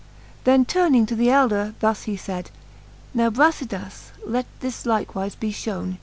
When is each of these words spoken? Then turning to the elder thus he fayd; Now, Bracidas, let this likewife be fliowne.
Then 0.45 0.65
turning 0.65 1.05
to 1.05 1.15
the 1.15 1.29
elder 1.29 1.75
thus 1.79 2.05
he 2.05 2.17
fayd; 2.17 2.47
Now, 3.13 3.29
Bracidas, 3.29 4.09
let 4.25 4.47
this 4.59 4.83
likewife 4.87 5.39
be 5.39 5.51
fliowne. 5.53 5.99